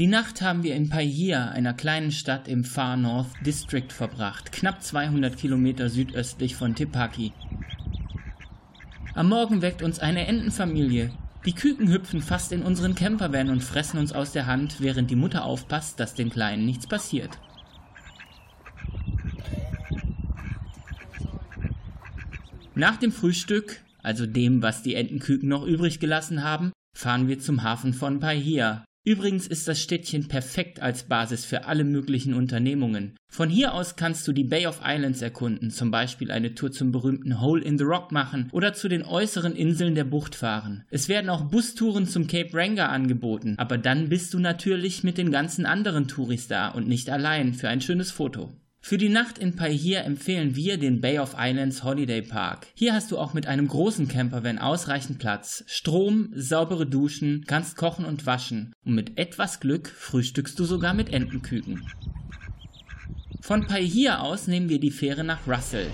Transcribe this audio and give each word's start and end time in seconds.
Die 0.00 0.06
Nacht 0.06 0.40
haben 0.40 0.62
wir 0.62 0.76
in 0.76 0.88
Paihia, 0.88 1.50
einer 1.50 1.74
kleinen 1.74 2.10
Stadt 2.10 2.48
im 2.48 2.64
Far 2.64 2.96
North 2.96 3.28
District, 3.44 3.90
verbracht, 3.90 4.50
knapp 4.50 4.82
200 4.82 5.36
Kilometer 5.36 5.90
südöstlich 5.90 6.56
von 6.56 6.74
Tepaki. 6.74 7.34
Am 9.12 9.28
Morgen 9.28 9.60
weckt 9.60 9.82
uns 9.82 9.98
eine 9.98 10.26
Entenfamilie. 10.26 11.10
Die 11.44 11.52
Küken 11.52 11.92
hüpfen 11.92 12.22
fast 12.22 12.50
in 12.50 12.62
unseren 12.62 12.94
Campervan 12.94 13.50
und 13.50 13.62
fressen 13.62 13.98
uns 13.98 14.14
aus 14.14 14.32
der 14.32 14.46
Hand, 14.46 14.80
während 14.80 15.10
die 15.10 15.16
Mutter 15.16 15.44
aufpasst, 15.44 16.00
dass 16.00 16.14
den 16.14 16.30
Kleinen 16.30 16.64
nichts 16.64 16.86
passiert. 16.86 17.38
Nach 22.74 22.96
dem 22.96 23.12
Frühstück, 23.12 23.82
also 24.02 24.24
dem, 24.24 24.62
was 24.62 24.82
die 24.82 24.94
Entenküken 24.94 25.50
noch 25.50 25.66
übrig 25.66 26.00
gelassen 26.00 26.42
haben, 26.42 26.72
fahren 26.96 27.28
wir 27.28 27.38
zum 27.38 27.62
Hafen 27.64 27.92
von 27.92 28.18
Paihia, 28.18 28.82
Übrigens 29.10 29.48
ist 29.48 29.66
das 29.66 29.82
Städtchen 29.82 30.28
perfekt 30.28 30.80
als 30.80 31.02
Basis 31.02 31.44
für 31.44 31.64
alle 31.64 31.82
möglichen 31.82 32.32
Unternehmungen. 32.32 33.16
Von 33.28 33.48
hier 33.50 33.74
aus 33.74 33.96
kannst 33.96 34.28
du 34.28 34.32
die 34.32 34.44
Bay 34.44 34.68
of 34.68 34.82
Islands 34.84 35.20
erkunden, 35.20 35.72
zum 35.72 35.90
Beispiel 35.90 36.30
eine 36.30 36.54
Tour 36.54 36.70
zum 36.70 36.92
berühmten 36.92 37.40
Hole 37.40 37.60
in 37.64 37.76
the 37.76 37.82
Rock 37.82 38.12
machen 38.12 38.48
oder 38.52 38.72
zu 38.72 38.86
den 38.86 39.02
äußeren 39.02 39.56
Inseln 39.56 39.96
der 39.96 40.04
Bucht 40.04 40.36
fahren. 40.36 40.84
Es 40.90 41.08
werden 41.08 41.28
auch 41.28 41.42
Bustouren 41.42 42.06
zum 42.06 42.28
Cape 42.28 42.50
Ranga 42.54 42.86
angeboten, 42.86 43.56
aber 43.58 43.78
dann 43.78 44.10
bist 44.10 44.32
du 44.32 44.38
natürlich 44.38 45.02
mit 45.02 45.18
den 45.18 45.32
ganzen 45.32 45.66
anderen 45.66 46.06
Touris 46.06 46.46
da 46.46 46.68
und 46.68 46.86
nicht 46.86 47.10
allein 47.10 47.52
für 47.52 47.68
ein 47.68 47.80
schönes 47.80 48.12
Foto. 48.12 48.52
Für 48.82 48.96
die 48.96 49.10
Nacht 49.10 49.38
in 49.38 49.56
Paihia 49.56 50.00
empfehlen 50.00 50.56
wir 50.56 50.78
den 50.78 51.00
Bay 51.00 51.18
of 51.18 51.36
Islands 51.38 51.84
Holiday 51.84 52.22
Park. 52.22 52.66
Hier 52.74 52.94
hast 52.94 53.12
du 53.12 53.18
auch 53.18 53.34
mit 53.34 53.46
einem 53.46 53.68
großen 53.68 54.08
Campervan 54.08 54.58
ausreichend 54.58 55.18
Platz, 55.18 55.62
Strom, 55.66 56.30
saubere 56.34 56.86
Duschen, 56.86 57.44
kannst 57.46 57.76
kochen 57.76 58.06
und 58.06 58.24
waschen 58.24 58.72
und 58.84 58.94
mit 58.94 59.18
etwas 59.18 59.60
Glück 59.60 59.88
frühstückst 59.88 60.58
du 60.58 60.64
sogar 60.64 60.94
mit 60.94 61.12
Entenküken. 61.12 61.86
Von 63.42 63.66
Paihia 63.66 64.20
aus 64.20 64.46
nehmen 64.46 64.70
wir 64.70 64.80
die 64.80 64.90
Fähre 64.90 65.24
nach 65.24 65.46
Russell, 65.46 65.86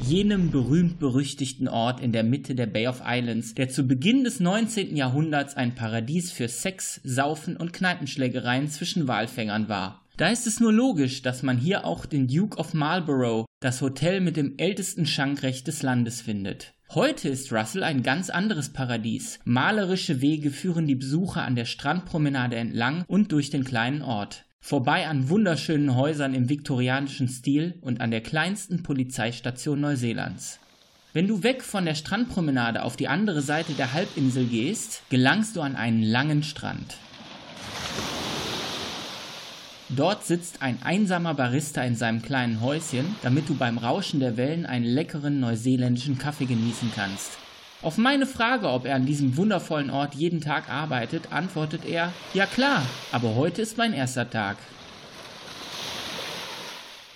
jenem 0.00 0.50
berühmt-berüchtigten 0.50 1.68
Ort 1.68 2.00
in 2.00 2.10
der 2.12 2.24
Mitte 2.24 2.54
der 2.54 2.66
Bay 2.66 2.88
of 2.88 3.02
Islands, 3.06 3.54
der 3.54 3.68
zu 3.68 3.86
Beginn 3.86 4.24
des 4.24 4.40
19. 4.40 4.96
Jahrhunderts 4.96 5.56
ein 5.56 5.74
Paradies 5.74 6.32
für 6.32 6.48
Sex, 6.48 7.00
Saufen 7.04 7.56
und 7.56 7.72
Kneipenschlägereien 7.72 8.68
zwischen 8.68 9.06
Walfängern 9.06 9.68
war. 9.68 10.01
Da 10.22 10.28
ist 10.28 10.46
es 10.46 10.60
nur 10.60 10.72
logisch, 10.72 11.22
dass 11.22 11.42
man 11.42 11.58
hier 11.58 11.84
auch 11.84 12.06
den 12.06 12.28
Duke 12.28 12.56
of 12.56 12.74
Marlborough, 12.74 13.44
das 13.58 13.82
Hotel 13.82 14.20
mit 14.20 14.36
dem 14.36 14.54
ältesten 14.56 15.04
Schankrecht 15.04 15.66
des 15.66 15.82
Landes, 15.82 16.20
findet. 16.20 16.74
Heute 16.90 17.28
ist 17.28 17.52
Russell 17.52 17.82
ein 17.82 18.04
ganz 18.04 18.30
anderes 18.30 18.68
Paradies. 18.68 19.40
Malerische 19.44 20.20
Wege 20.20 20.52
führen 20.52 20.86
die 20.86 20.94
Besucher 20.94 21.42
an 21.42 21.56
der 21.56 21.64
Strandpromenade 21.64 22.54
entlang 22.54 23.04
und 23.08 23.32
durch 23.32 23.50
den 23.50 23.64
kleinen 23.64 24.00
Ort. 24.00 24.44
Vorbei 24.60 25.08
an 25.08 25.28
wunderschönen 25.28 25.96
Häusern 25.96 26.34
im 26.34 26.48
viktorianischen 26.48 27.26
Stil 27.26 27.74
und 27.80 28.00
an 28.00 28.12
der 28.12 28.20
kleinsten 28.20 28.84
Polizeistation 28.84 29.80
Neuseelands. 29.80 30.60
Wenn 31.12 31.26
du 31.26 31.42
weg 31.42 31.64
von 31.64 31.84
der 31.84 31.96
Strandpromenade 31.96 32.84
auf 32.84 32.94
die 32.94 33.08
andere 33.08 33.42
Seite 33.42 33.72
der 33.72 33.92
Halbinsel 33.92 34.44
gehst, 34.44 35.02
gelangst 35.10 35.56
du 35.56 35.62
an 35.62 35.74
einen 35.74 36.04
langen 36.04 36.44
Strand. 36.44 36.96
Dort 39.94 40.24
sitzt 40.24 40.62
ein 40.62 40.78
einsamer 40.82 41.34
Barista 41.34 41.82
in 41.82 41.96
seinem 41.96 42.22
kleinen 42.22 42.62
Häuschen, 42.62 43.14
damit 43.22 43.50
du 43.50 43.54
beim 43.54 43.76
Rauschen 43.76 44.20
der 44.20 44.38
Wellen 44.38 44.64
einen 44.64 44.86
leckeren 44.86 45.38
neuseeländischen 45.38 46.16
Kaffee 46.16 46.46
genießen 46.46 46.92
kannst. 46.94 47.32
Auf 47.82 47.98
meine 47.98 48.24
Frage, 48.24 48.70
ob 48.70 48.86
er 48.86 48.94
an 48.94 49.04
diesem 49.04 49.36
wundervollen 49.36 49.90
Ort 49.90 50.14
jeden 50.14 50.40
Tag 50.40 50.70
arbeitet, 50.70 51.30
antwortet 51.30 51.84
er, 51.84 52.10
ja 52.32 52.46
klar, 52.46 52.86
aber 53.10 53.34
heute 53.34 53.60
ist 53.60 53.76
mein 53.76 53.92
erster 53.92 54.30
Tag. 54.30 54.56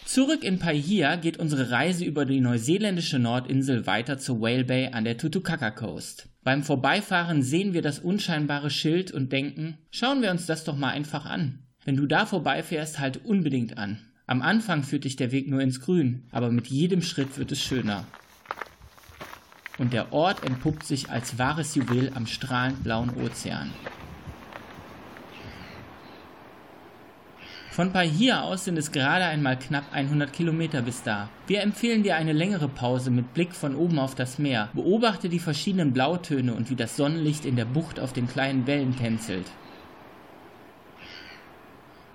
Zurück 0.05 0.45
in 0.45 0.59
Paihia 0.59 1.17
geht 1.17 1.39
unsere 1.39 1.71
Reise 1.71 2.05
über 2.05 2.27
die 2.27 2.41
neuseeländische 2.41 3.19
Nordinsel 3.19 3.87
weiter 3.87 4.19
zur 4.19 4.41
Whale 4.43 4.65
Bay 4.65 4.91
an 4.93 5.05
der 5.05 5.17
Tutukaka 5.17 5.71
Coast. 5.71 6.29
Beim 6.45 6.63
Vorbeifahren 6.63 7.43
sehen 7.43 7.73
wir 7.73 7.83
das 7.83 8.01
unscheinbare 8.01 8.69
Schild 8.71 9.13
und 9.13 9.33
denken, 9.33 9.79
schauen 9.91 10.21
wir 10.21 10.31
uns 10.31 10.45
das 10.45 10.65
doch 10.65 10.77
mal 10.77 10.91
einfach 10.91 11.25
an. 11.25 11.66
Wenn 11.87 11.97
du 11.97 12.07
da 12.07 12.27
vorbeifährst, 12.27 12.99
halt 12.99 13.25
unbedingt 13.25 13.79
an. 13.79 14.01
Am 14.27 14.43
Anfang 14.43 14.83
führt 14.83 15.05
dich 15.05 15.15
der 15.15 15.31
Weg 15.31 15.49
nur 15.49 15.61
ins 15.61 15.81
Grün, 15.81 16.25
aber 16.33 16.51
mit 16.51 16.67
jedem 16.67 17.01
Schritt 17.01 17.39
wird 17.39 17.53
es 17.53 17.63
schöner. 17.63 18.05
Und 19.79 19.93
der 19.93 20.13
Ort 20.13 20.45
entpuppt 20.45 20.85
sich 20.85 21.11
als 21.11 21.39
wahres 21.39 21.77
Juwel 21.77 22.11
am 22.13 22.27
strahlend 22.27 22.83
blauen 22.83 23.11
Ozean. 23.25 23.71
Von 27.71 27.93
Bahia 27.93 28.41
aus 28.41 28.65
sind 28.65 28.79
es 28.79 28.91
gerade 28.91 29.27
einmal 29.27 29.57
knapp 29.57 29.85
100 29.93 30.33
Kilometer 30.33 30.83
bis 30.83 31.05
da. 31.05 31.29
Wir 31.47 31.61
empfehlen 31.61 32.03
dir 32.03 32.17
eine 32.17 32.33
längere 32.33 32.69
Pause 32.69 33.13
mit 33.13 33.33
Blick 33.33 33.55
von 33.55 33.77
oben 33.77 34.01
auf 34.01 34.17
das 34.17 34.41
Meer. 34.41 34.71
Beobachte 34.73 35.29
die 35.29 35.39
verschiedenen 35.39 35.93
Blautöne 35.93 36.53
und 36.55 36.69
wie 36.69 36.75
das 36.75 36.97
Sonnenlicht 36.97 37.45
in 37.45 37.55
der 37.55 37.67
Bucht 37.67 38.01
auf 38.01 38.13
den 38.13 38.27
kleinen 38.27 38.67
Wellen 38.67 38.97
tänzelt. 38.97 39.47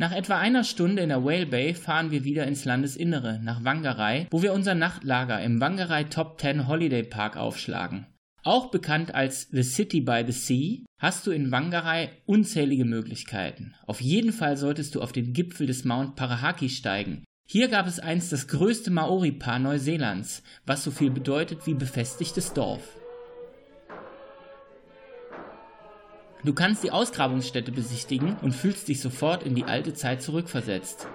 Nach 0.02 0.14
etwa 0.14 0.40
einer 0.40 0.64
Stunde 0.64 1.04
in 1.04 1.10
der 1.10 1.24
Whale 1.24 1.46
Bay 1.46 1.76
fahren 1.76 2.10
wir 2.10 2.24
wieder 2.24 2.48
ins 2.48 2.66
Landesinnere, 2.66 3.40
nach 3.44 3.64
Wangerei, 3.64 4.26
wo 4.32 4.42
wir 4.42 4.52
unser 4.52 4.74
Nachtlager 4.74 5.40
im 5.44 5.62
Wangerei 5.62 6.06
Top 6.06 6.42
10 6.42 6.68
Holiday 6.68 7.04
Park 7.04 7.38
aufschlagen. 7.38 8.08
Auch 8.44 8.72
bekannt 8.72 9.14
als 9.14 9.50
The 9.52 9.62
City 9.62 10.02
by 10.02 10.24
the 10.26 10.32
Sea, 10.32 10.80
hast 10.98 11.28
du 11.28 11.32
in 11.32 11.52
Wangerei 11.52 12.10
unzählige 12.26 12.84
Möglichkeiten. 12.84 13.76
Auf 13.86 14.02
jeden 14.02 14.34
Fall 14.34 14.58
solltest 14.58 14.96
du 14.96 15.02
auf 15.02 15.12
den 15.12 15.34
Gipfel 15.34 15.68
des 15.68 15.86
Mount 15.86 16.16
Parahaki 16.16 16.70
steigen. 16.70 17.24
Hier 17.48 17.68
gab 17.68 17.86
es 17.86 18.00
einst 18.00 18.32
das 18.32 18.48
größte 18.48 18.90
Maori-Paar 18.90 19.60
Neuseelands, 19.60 20.42
was 20.66 20.84
so 20.84 20.90
viel 20.90 21.12
bedeutet 21.12 21.68
wie 21.68 21.76
befestigtes 21.76 22.54
Dorf. 22.54 22.98
Du 26.44 26.54
kannst 26.54 26.84
die 26.84 26.92
Ausgrabungsstätte 26.92 27.72
besichtigen 27.72 28.36
und 28.42 28.54
fühlst 28.54 28.88
dich 28.88 29.00
sofort 29.00 29.44
in 29.44 29.54
die 29.54 29.66
alte 29.66 29.94
Zeit 29.94 30.24
zurückversetzt. 30.24 31.08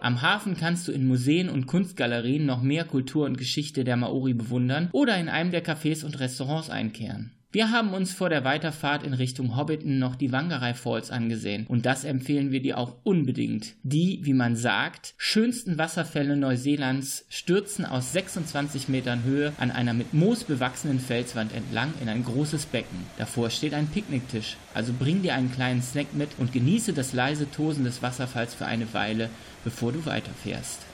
Am 0.00 0.22
Hafen 0.22 0.56
kannst 0.56 0.88
du 0.88 0.92
in 0.92 1.06
Museen 1.06 1.50
und 1.50 1.66
Kunstgalerien 1.66 2.46
noch 2.46 2.62
mehr 2.62 2.84
Kultur 2.84 3.26
und 3.26 3.36
Geschichte 3.36 3.84
der 3.84 3.96
Maori 3.96 4.32
bewundern 4.32 4.88
oder 4.92 5.18
in 5.18 5.28
einem 5.28 5.50
der 5.50 5.64
Cafés 5.64 6.04
und 6.04 6.18
Restaurants 6.18 6.70
einkehren. 6.70 7.37
Wir 7.50 7.70
haben 7.70 7.94
uns 7.94 8.12
vor 8.12 8.28
der 8.28 8.44
Weiterfahrt 8.44 9.02
in 9.02 9.14
Richtung 9.14 9.56
Hobbiton 9.56 9.98
noch 9.98 10.16
die 10.16 10.32
Wangerei 10.32 10.74
Falls 10.74 11.10
angesehen 11.10 11.66
und 11.66 11.86
das 11.86 12.04
empfehlen 12.04 12.52
wir 12.52 12.60
dir 12.60 12.76
auch 12.76 12.96
unbedingt. 13.04 13.74
Die, 13.82 14.20
wie 14.24 14.34
man 14.34 14.54
sagt, 14.54 15.14
schönsten 15.16 15.78
Wasserfälle 15.78 16.36
Neuseelands 16.36 17.24
stürzen 17.30 17.86
aus 17.86 18.12
26 18.12 18.90
Metern 18.90 19.24
Höhe 19.24 19.54
an 19.56 19.70
einer 19.70 19.94
mit 19.94 20.12
Moos 20.12 20.44
bewachsenen 20.44 21.00
Felswand 21.00 21.54
entlang 21.54 21.94
in 22.02 22.10
ein 22.10 22.22
großes 22.22 22.66
Becken. 22.66 23.06
Davor 23.16 23.48
steht 23.48 23.72
ein 23.72 23.88
Picknicktisch, 23.88 24.58
also 24.74 24.92
bring 24.92 25.22
dir 25.22 25.32
einen 25.32 25.50
kleinen 25.50 25.80
Snack 25.80 26.12
mit 26.12 26.28
und 26.36 26.52
genieße 26.52 26.92
das 26.92 27.14
leise 27.14 27.50
Tosen 27.50 27.84
des 27.84 28.02
Wasserfalls 28.02 28.52
für 28.54 28.66
eine 28.66 28.92
Weile, 28.92 29.30
bevor 29.64 29.92
du 29.92 30.04
weiterfährst. 30.04 30.87